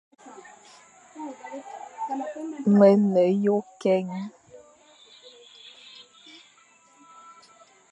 Me 2.77 2.89
ne 3.11 3.23
yʼôkeñ, 3.43 4.07